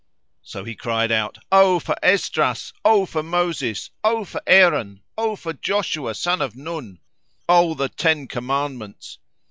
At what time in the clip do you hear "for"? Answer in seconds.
1.79-1.95, 3.05-3.21, 4.25-4.41, 5.35-5.53